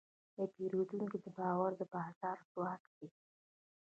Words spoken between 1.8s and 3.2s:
بازار ځواک دی.